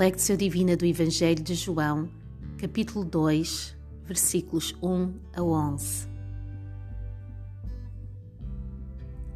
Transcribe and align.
Lectio 0.00 0.34
Divina 0.34 0.76
do 0.78 0.86
Evangelho 0.86 1.42
de 1.42 1.54
João, 1.54 2.08
capítulo 2.56 3.04
2, 3.04 3.76
versículos 4.04 4.74
1 4.82 5.12
a 5.36 5.42
11. 5.42 6.08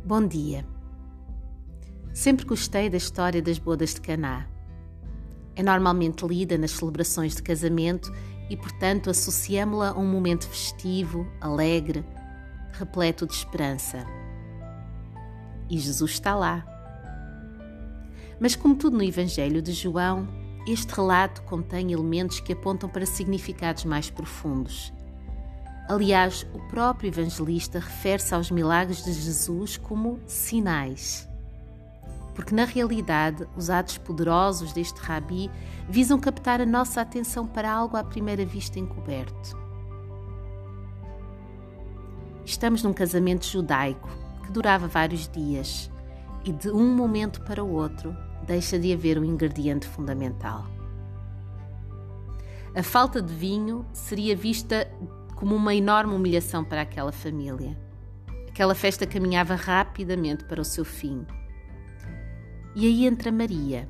Bom 0.05 0.27
dia. 0.27 0.66
Sempre 2.14 2.46
gostei 2.46 2.88
da 2.88 2.96
história 2.96 3.43
das 3.43 3.59
bodas 3.59 3.93
de 3.93 4.00
Caná. 4.00 4.48
É 5.54 5.62
normalmente 5.62 6.27
lida 6.27 6.56
nas 6.56 6.70
celebrações 6.70 7.36
de 7.36 7.43
casamento 7.43 8.11
e, 8.48 8.56
portanto, 8.56 9.11
associamo-la 9.11 9.91
a 9.91 9.98
um 9.98 10.06
momento 10.06 10.48
festivo, 10.48 11.27
alegre, 11.41 12.04
repleto 12.72 13.27
de 13.27 13.34
esperança. 13.34 14.23
E 15.69 15.79
Jesus 15.79 16.13
está 16.13 16.35
lá. 16.35 16.64
Mas, 18.39 18.55
como 18.57 18.75
tudo 18.75 18.96
no 18.96 19.03
Evangelho 19.03 19.63
de 19.63 19.72
João, 19.72 20.29
este 20.67 20.95
relato 20.95 21.43
contém 21.43 21.93
elementos 21.93 22.41
que 22.41 22.53
apontam 22.53 22.89
para 22.89 23.07
significados 23.07 23.85
mais 23.85 24.11
profundos. 24.11 24.93
Aliás, 25.89 26.46
o 26.55 26.58
próprio 26.69 27.08
evangelista 27.08 27.79
refere-se 27.79 28.35
aos 28.35 28.50
milagres 28.50 29.05
de 29.05 29.13
Jesus 29.13 29.77
como 29.77 30.19
sinais. 30.27 31.29
Porque, 32.34 32.55
na 32.55 32.64
realidade, 32.64 33.47
os 33.55 33.69
atos 33.69 33.98
poderosos 33.98 34.72
deste 34.72 34.98
rabi 34.98 35.50
visam 35.89 36.19
captar 36.19 36.61
a 36.62 36.67
nossa 36.67 37.03
atenção 37.03 37.47
para 37.47 37.70
algo 37.70 37.98
à 37.98 38.03
primeira 38.03 38.47
vista 38.47 38.78
encoberto. 38.78 39.62
Estamos 42.47 42.83
num 42.83 42.94
casamento 42.94 43.44
judaico 43.47 44.23
que 44.44 44.53
durava 44.53 44.86
vários 44.86 45.28
dias 45.28 45.91
e, 46.44 46.52
de 46.52 46.70
um 46.70 46.94
momento 46.94 47.41
para 47.42 47.64
o 47.64 47.72
outro, 47.72 48.16
deixa 48.46 48.78
de 48.78 48.92
haver 48.92 49.19
um 49.19 49.24
ingrediente 49.24 49.86
fundamental. 49.86 50.66
A 52.74 52.82
falta 52.82 53.22
de 53.22 53.32
vinho 53.32 53.86
seria 53.92 54.36
vista 54.36 54.91
como 55.36 55.54
uma 55.54 55.74
enorme 55.74 56.14
humilhação 56.14 56.64
para 56.64 56.82
aquela 56.82 57.12
família. 57.12 57.78
Aquela 58.48 58.74
festa 58.74 59.06
caminhava 59.06 59.54
rapidamente 59.54 60.44
para 60.44 60.60
o 60.60 60.64
seu 60.64 60.84
fim. 60.84 61.26
E 62.74 62.86
aí 62.86 63.06
entra 63.06 63.30
Maria, 63.30 63.88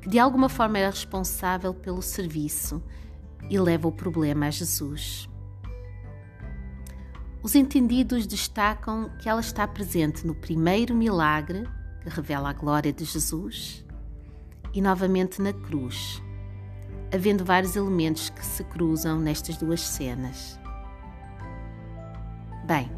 que 0.00 0.08
de 0.08 0.18
alguma 0.18 0.48
forma 0.48 0.78
era 0.78 0.90
responsável 0.90 1.72
pelo 1.72 2.02
serviço 2.02 2.82
e 3.48 3.58
leva 3.58 3.88
o 3.88 3.92
problema 3.92 4.46
a 4.46 4.50
Jesus. 4.50 5.28
Os 7.42 7.54
entendidos 7.54 8.26
destacam 8.26 9.10
que 9.18 9.28
ela 9.28 9.40
está 9.40 9.66
presente 9.66 10.26
no 10.26 10.34
primeiro 10.34 10.94
milagre 10.94 11.66
que 12.02 12.08
revela 12.10 12.50
a 12.50 12.52
glória 12.52 12.92
de 12.92 13.04
Jesus, 13.04 13.84
e 14.72 14.80
novamente 14.80 15.40
na 15.40 15.52
cruz, 15.52 16.22
havendo 17.12 17.44
vários 17.44 17.76
elementos 17.76 18.30
que 18.30 18.44
se 18.44 18.62
cruzam 18.64 19.18
nestas 19.18 19.56
duas 19.56 19.80
cenas. 19.80 20.58
Bem, 22.64 22.90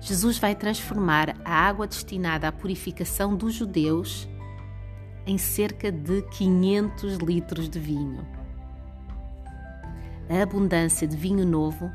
Jesus 0.00 0.38
vai 0.38 0.54
transformar 0.54 1.36
a 1.44 1.52
água 1.52 1.86
destinada 1.86 2.48
à 2.48 2.52
purificação 2.52 3.36
dos 3.36 3.54
judeus 3.54 4.28
em 5.26 5.38
cerca 5.38 5.90
de 5.90 6.22
500 6.22 7.16
litros 7.18 7.68
de 7.68 7.78
vinho. 7.78 8.26
A 10.28 10.42
abundância 10.42 11.06
de 11.06 11.16
vinho 11.16 11.46
novo 11.46 11.90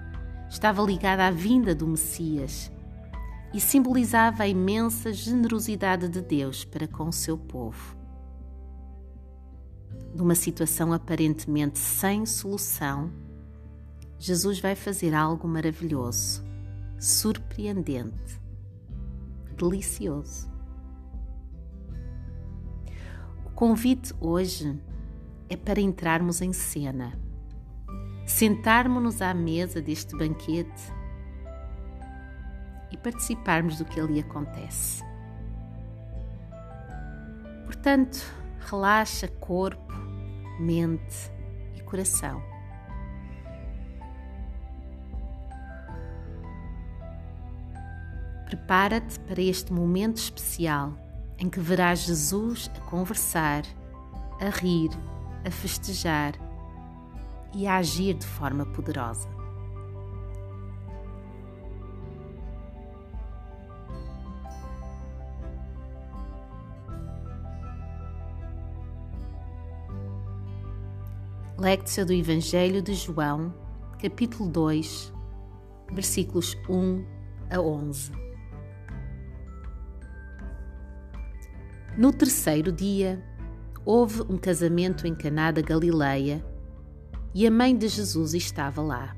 estava 0.50 0.82
ligada 0.82 1.28
à 1.28 1.32
vinda 1.32 1.76
do 1.76 1.88
Messias 1.88 2.72
e 3.54 3.60
simbolizava 3.60 4.44
a 4.44 4.48
imensa 4.48 5.14
generosidade 5.14 6.08
de 6.08 6.22
Deus 6.22 6.64
para 6.66 6.88
com 6.88 7.08
o 7.08 7.14
seu 7.14 7.38
povo. 7.38 7.96
Numa 10.14 10.36
situação 10.36 10.92
aparentemente 10.92 11.78
sem 11.78 12.26
solução, 12.26 13.12
Jesus 14.18 14.60
vai 14.60 14.76
fazer 14.76 15.14
algo 15.14 15.48
maravilhoso, 15.48 16.44
surpreendente, 17.00 18.42
delicioso. 19.56 20.50
O 23.46 23.50
convite 23.52 24.14
hoje 24.20 24.80
é 25.48 25.56
para 25.56 25.80
entrarmos 25.80 26.42
em 26.42 26.54
cena, 26.54 27.18
sentarmos-nos 28.32 29.22
à 29.22 29.34
mesa 29.34 29.82
deste 29.82 30.16
banquete 30.16 30.94
e 32.92 32.98
participarmos 32.98 33.78
do 33.78 33.86
que 33.86 34.00
ali 34.00 34.20
acontece. 34.20 35.04
Portanto, 37.66 38.20
relaxa 38.60 39.28
corpo, 39.28 39.94
mente 40.60 41.32
e 41.76 41.82
coração. 41.82 42.42
Prepara-te 48.46 49.20
para 49.22 49.42
este 49.42 49.74
momento 49.74 50.18
especial 50.18 50.94
em 51.38 51.50
que 51.50 51.60
verás 51.60 52.00
Jesus 52.00 52.70
a 52.76 52.80
conversar, 52.82 53.64
a 54.40 54.50
rir, 54.50 54.90
a 55.46 55.52
festejar 55.52 56.34
e 57.54 57.68
a 57.68 57.78
agir 57.78 58.14
de 58.14 58.26
forma 58.26 58.66
poderosa. 58.66 59.28
Lectio 71.58 72.06
do 72.06 72.14
Evangelho 72.14 72.82
de 72.82 72.94
João, 72.94 73.54
capítulo 74.02 74.50
2, 74.50 75.14
versículos 75.92 76.56
1 76.70 77.06
a 77.50 77.60
11. 77.60 78.12
No 81.98 82.14
terceiro 82.14 82.72
dia, 82.72 83.22
houve 83.84 84.22
um 84.30 84.38
casamento 84.38 85.06
em 85.06 85.14
Caná 85.14 85.52
da 85.52 85.62
Galileia 85.62 86.42
e 87.34 87.46
a 87.46 87.52
mãe 87.52 87.76
de 87.76 87.88
Jesus 87.88 88.34
estava 88.34 88.82
lá. 88.82 89.16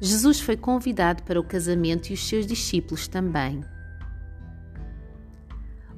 Jesus 0.00 0.40
foi 0.40 0.56
convidado 0.56 1.22
para 1.22 1.40
o 1.40 1.44
casamento 1.44 2.10
e 2.10 2.14
os 2.14 2.28
seus 2.28 2.46
discípulos 2.46 3.08
também. 3.08 3.62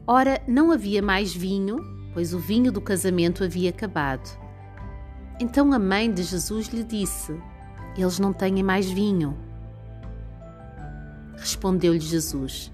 Ora, 0.07 0.41
não 0.47 0.71
havia 0.71 1.03
mais 1.03 1.35
vinho 1.35 1.99
pois 2.19 2.35
o 2.35 2.39
vinho 2.41 2.73
do 2.73 2.81
casamento 2.81 3.45
havia 3.45 3.71
acabado. 3.71 4.29
Então 5.41 5.73
a 5.73 5.79
mãe 5.79 6.13
de 6.13 6.25
Jesus 6.25 6.67
lhe 6.67 6.83
disse: 6.83 7.33
Eles 7.97 8.19
não 8.19 8.33
têm 8.33 8.61
mais 8.61 8.91
vinho. 8.91 9.39
Respondeu-lhe 11.37 12.01
Jesus: 12.01 12.73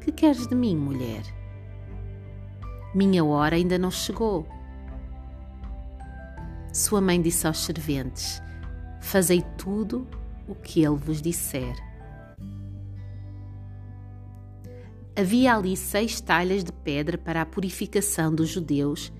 Que 0.00 0.12
queres 0.12 0.46
de 0.46 0.54
mim, 0.54 0.76
mulher? 0.76 1.22
Minha 2.94 3.24
hora 3.24 3.56
ainda 3.56 3.76
não 3.76 3.90
chegou. 3.90 4.46
Sua 6.72 7.00
mãe 7.00 7.20
disse 7.20 7.46
aos 7.46 7.58
serventes: 7.58 8.42
Fazei 9.00 9.42
tudo 9.56 10.06
o 10.46 10.54
que 10.54 10.82
ele 10.82 10.96
vos 10.96 11.22
disser. 11.22 11.74
Havia 15.16 15.56
ali 15.56 15.76
seis 15.76 16.20
talhas 16.20 16.62
de 16.62 16.72
pedra 16.72 17.18
para 17.18 17.42
a 17.42 17.46
purificação 17.46 18.32
dos 18.32 18.48
judeus, 18.48 19.12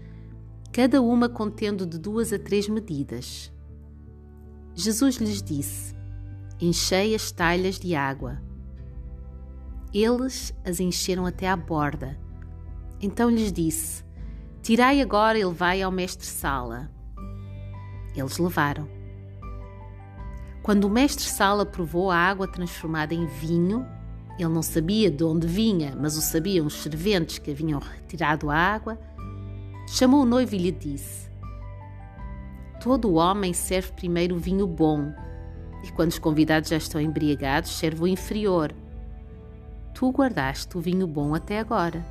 cada 0.73 1.03
uma 1.03 1.29
contendo 1.29 1.85
de 1.85 1.99
duas 1.99 2.33
a 2.33 2.39
três 2.39 2.69
medidas. 2.69 3.53
Jesus 4.75 5.17
lhes 5.17 5.43
disse: 5.43 5.97
Enchei 6.61 7.15
as 7.15 7.33
talhas 7.33 7.81
de 7.81 7.97
água. 7.97 8.41
Eles 9.93 10.55
as 10.65 10.79
encheram 10.79 11.27
até 11.27 11.49
à 11.49 11.57
borda. 11.57 12.17
Então 13.01 13.29
lhes 13.29 13.53
disse: 13.53 14.05
Tirai 14.63 15.01
agora 15.01 15.39
e 15.39 15.45
levai 15.45 15.83
ao 15.83 15.91
mestre-sala. 15.91 16.98
Eles 18.19 18.39
levaram. 18.39 18.89
Quando 20.63 20.85
o 20.85 20.91
mestre-sala 20.91 21.65
provou 21.65 22.11
a 22.11 22.17
água 22.17 22.47
transformada 22.47 23.15
em 23.15 23.27
vinho, 23.27 23.87
ele 24.39 24.49
não 24.49 24.63
sabia 24.63 25.11
de 25.11 25.25
onde 25.25 25.47
vinha, 25.47 25.97
mas 25.99 26.17
o 26.17 26.21
sabiam 26.21 26.67
os 26.67 26.75
serventes 26.75 27.39
que 27.39 27.51
haviam 27.51 27.81
retirado 27.81 28.51
a 28.51 28.57
água. 28.57 28.99
Chamou 29.89 30.23
o 30.23 30.27
noivo 30.27 30.55
e 30.55 30.59
lhe 30.59 30.71
disse: 30.71 31.29
Todo 32.81 33.15
homem 33.15 33.53
serve 33.53 33.93
primeiro 33.93 34.37
o 34.37 34.39
vinho 34.39 34.67
bom, 34.67 35.13
e 35.83 35.91
quando 35.93 36.11
os 36.11 36.19
convidados 36.19 36.69
já 36.69 36.77
estão 36.77 37.01
embriagados, 37.01 37.71
serve 37.71 38.03
o 38.03 38.07
inferior. 38.07 38.73
Tu 39.95 40.11
guardaste 40.11 40.77
o 40.77 40.81
vinho 40.81 41.07
bom 41.07 41.35
até 41.35 41.59
agora. 41.59 42.05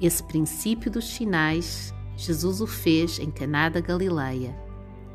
Esse 0.00 0.22
princípio 0.22 0.90
dos 0.90 1.06
sinais, 1.06 1.92
Jesus 2.24 2.60
o 2.60 2.68
fez 2.68 3.18
em 3.18 3.32
Caná 3.32 3.68
da 3.68 3.80
Galileia 3.80 4.56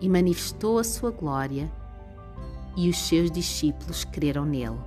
e 0.02 0.10
manifestou 0.10 0.78
a 0.78 0.84
sua 0.84 1.10
glória 1.10 1.72
e 2.76 2.90
os 2.90 2.98
seus 2.98 3.32
discípulos 3.32 4.04
creram 4.04 4.46
nele. 4.46 4.78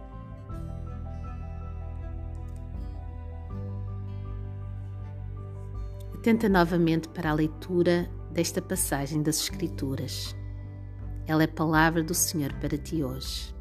Atenta 6.14 6.46
novamente 6.46 7.08
para 7.08 7.30
a 7.30 7.32
leitura 7.32 8.10
desta 8.30 8.60
passagem 8.60 9.22
das 9.22 9.40
Escrituras. 9.40 10.36
Ela 11.26 11.44
é 11.44 11.46
palavra 11.46 12.02
do 12.02 12.12
Senhor 12.12 12.52
para 12.60 12.76
ti 12.76 13.02
hoje. 13.02 13.54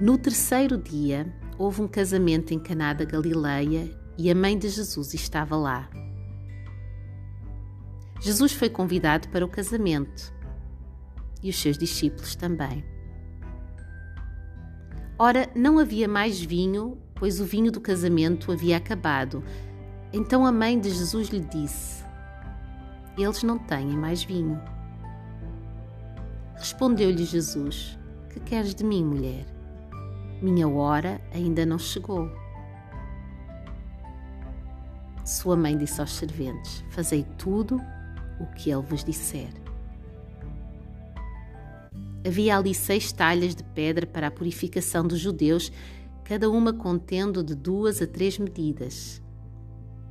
No 0.00 0.16
terceiro 0.16 0.78
dia, 0.78 1.26
houve 1.58 1.82
um 1.82 1.88
casamento 1.88 2.54
em 2.54 2.60
Caná 2.60 2.92
da 2.92 3.04
Galileia 3.04 3.92
e 4.16 4.30
a 4.30 4.34
mãe 4.34 4.56
de 4.56 4.68
Jesus 4.68 5.12
estava 5.12 5.56
lá. 5.56 5.90
Jesus 8.22 8.52
foi 8.52 8.70
convidado 8.70 9.28
para 9.30 9.44
o 9.44 9.48
casamento 9.48 10.32
e 11.42 11.50
os 11.50 11.60
seus 11.60 11.76
discípulos 11.76 12.36
também. 12.36 12.84
Ora, 15.18 15.50
não 15.56 15.76
havia 15.76 16.06
mais 16.06 16.40
vinho, 16.40 16.98
pois 17.16 17.40
o 17.40 17.44
vinho 17.44 17.72
do 17.72 17.80
casamento 17.80 18.52
havia 18.52 18.76
acabado. 18.76 19.42
Então 20.12 20.46
a 20.46 20.52
mãe 20.52 20.78
de 20.78 20.88
Jesus 20.90 21.30
lhe 21.30 21.40
disse: 21.40 22.04
Eles 23.18 23.42
não 23.42 23.58
têm 23.58 23.88
mais 23.88 24.22
vinho. 24.22 24.60
Respondeu-lhe 26.54 27.24
Jesus: 27.24 27.98
Que 28.30 28.38
queres 28.38 28.72
de 28.72 28.84
mim, 28.84 29.04
mulher? 29.04 29.44
Minha 30.40 30.68
hora 30.68 31.20
ainda 31.34 31.66
não 31.66 31.78
chegou. 31.78 32.30
Sua 35.24 35.56
mãe 35.56 35.76
disse 35.76 36.00
aos 36.00 36.12
serventes: 36.12 36.84
Fazei 36.90 37.26
tudo 37.36 37.80
o 38.40 38.46
que 38.46 38.70
ele 38.70 38.82
vos 38.82 39.04
disser. 39.04 39.50
Havia 42.26 42.56
ali 42.56 42.74
seis 42.74 43.12
talhas 43.12 43.54
de 43.54 43.64
pedra 43.64 44.06
para 44.06 44.28
a 44.28 44.30
purificação 44.30 45.06
dos 45.06 45.18
judeus, 45.18 45.72
cada 46.24 46.48
uma 46.48 46.72
contendo 46.72 47.42
de 47.42 47.54
duas 47.54 48.00
a 48.00 48.06
três 48.06 48.38
medidas. 48.38 49.20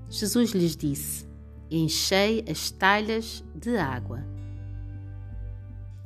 Jesus 0.09 0.51
lhes 0.51 0.75
disse: 0.75 1.25
Enchei 1.69 2.43
as 2.49 2.69
talhas 2.69 3.45
de 3.55 3.77
água. 3.77 4.25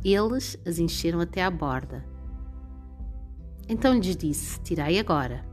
Eles 0.03 0.56
as 0.63 0.77
encheram 0.77 1.19
até 1.19 1.44
à 1.44 1.50
borda. 1.50 2.06
Então 3.67 3.95
lhes 3.95 4.15
disse: 4.15 4.59
Tirai 4.62 5.00
agora 5.00 5.44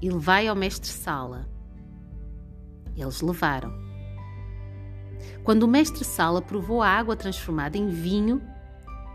e 0.00 0.08
levai 0.08 0.48
ao 0.48 0.56
mestre-sala. 0.56 1.46
Eles 2.96 3.20
levaram. 3.20 3.91
Quando 5.44 5.64
o 5.64 5.68
mestre-sala 5.68 6.40
provou 6.40 6.82
a 6.82 6.88
água 6.88 7.16
transformada 7.16 7.76
em 7.76 7.88
vinho, 7.88 8.40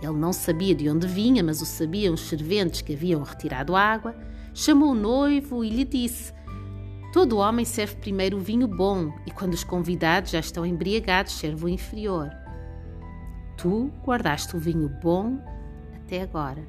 ele 0.01 0.13
não 0.13 0.31
sabia 0.31 0.75
de 0.75 0.89
onde 0.89 1.07
vinha, 1.07 1.43
mas 1.43 1.61
o 1.61 1.65
sabiam 1.65 2.13
os 2.13 2.21
serventes 2.21 2.81
que 2.81 2.93
haviam 2.93 3.23
retirado 3.23 3.75
a 3.75 3.81
água. 3.81 4.15
Chamou 4.53 4.91
o 4.91 4.95
noivo 4.95 5.63
e 5.63 5.69
lhe 5.69 5.83
disse: 5.83 6.33
Todo 7.11 7.37
homem 7.37 7.65
serve 7.65 7.95
primeiro 7.95 8.37
o 8.37 8.41
vinho 8.41 8.67
bom, 8.67 9.11
e 9.25 9.31
quando 9.31 9.53
os 9.53 9.63
convidados 9.63 10.31
já 10.31 10.39
estão 10.39 10.65
embriagados, 10.65 11.33
serve 11.33 11.65
o 11.65 11.69
inferior. 11.69 12.29
Tu 13.57 13.91
guardaste 14.05 14.55
o 14.55 14.59
vinho 14.59 14.87
bom 15.01 15.39
até 15.95 16.21
agora. 16.21 16.63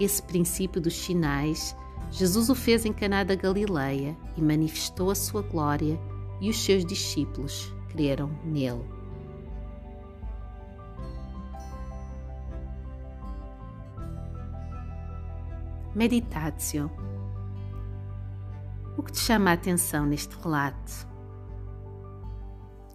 Esse 0.00 0.22
princípio 0.22 0.80
dos 0.80 0.94
sinais, 0.94 1.76
Jesus 2.10 2.48
o 2.48 2.54
fez 2.54 2.86
em 2.86 2.92
Caná 2.92 3.22
da 3.22 3.34
Galileia 3.34 4.16
e 4.36 4.40
manifestou 4.40 5.10
a 5.10 5.14
sua 5.14 5.42
glória, 5.42 5.98
e 6.40 6.50
os 6.50 6.62
seus 6.64 6.84
discípulos 6.84 7.72
creram 7.88 8.30
nele. 8.44 8.84
Meditatio. 15.94 16.90
O 18.96 19.02
que 19.02 19.12
te 19.12 19.18
chama 19.18 19.50
a 19.50 19.54
atenção 19.54 20.06
neste 20.06 20.36
relato? 20.38 21.08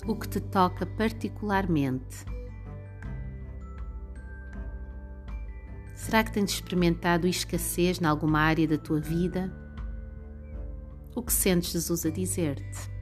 O 0.05 0.15
que 0.15 0.27
te 0.27 0.39
toca 0.39 0.85
particularmente? 0.85 2.25
Será 5.95 6.23
que 6.23 6.31
tens 6.31 6.51
experimentado 6.51 7.27
escassez 7.27 7.99
em 7.99 8.05
alguma 8.05 8.39
área 8.39 8.67
da 8.67 8.77
tua 8.77 8.99
vida? 8.99 9.51
O 11.15 11.23
que 11.23 11.31
sentes 11.31 11.71
Jesus 11.71 12.05
a 12.05 12.09
dizer-te? 12.09 12.92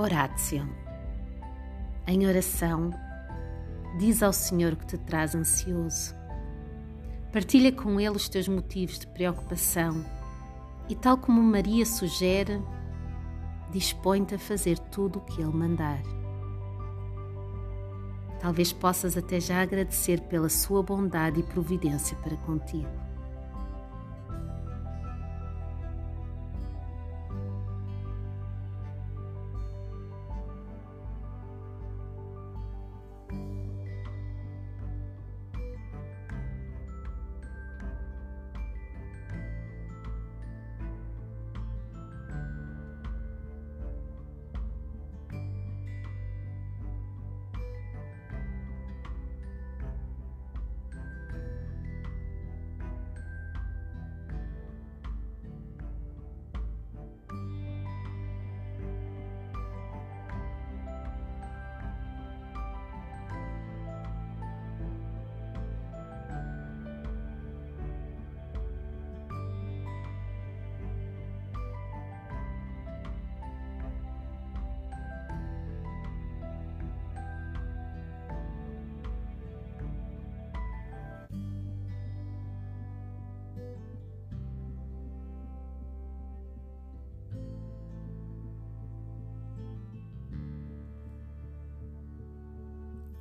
Oratio. 0.00 0.66
Em 2.06 2.26
oração, 2.26 2.90
diz 3.98 4.22
ao 4.22 4.32
Senhor 4.32 4.74
que 4.74 4.86
te 4.86 4.96
traz 4.96 5.34
ansioso. 5.34 6.14
Partilha 7.30 7.70
com 7.70 8.00
Ele 8.00 8.16
os 8.16 8.26
teus 8.26 8.48
motivos 8.48 8.98
de 8.98 9.06
preocupação 9.08 10.02
e, 10.88 10.94
tal 10.94 11.18
como 11.18 11.42
Maria 11.42 11.84
sugere, 11.84 12.62
dispõe-te 13.70 14.36
a 14.36 14.38
fazer 14.38 14.78
tudo 14.78 15.18
o 15.18 15.22
que 15.22 15.42
Ele 15.42 15.52
mandar. 15.52 16.00
Talvez 18.40 18.72
possas 18.72 19.18
até 19.18 19.38
já 19.38 19.60
agradecer 19.60 20.22
pela 20.22 20.48
sua 20.48 20.82
bondade 20.82 21.40
e 21.40 21.42
providência 21.42 22.16
para 22.16 22.38
contigo. 22.38 22.88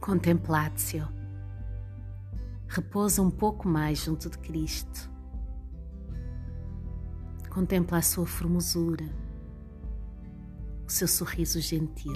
Contemplatio. 0.09 1.07
Repousa 2.67 3.21
um 3.21 3.29
pouco 3.29 3.67
mais 3.67 3.99
junto 3.99 4.27
de 4.27 4.39
Cristo. 4.39 5.07
Contempla 7.47 7.99
a 7.99 8.01
sua 8.01 8.25
formosura, 8.25 9.05
o 10.83 10.89
seu 10.89 11.07
sorriso 11.07 11.61
gentil. 11.61 12.15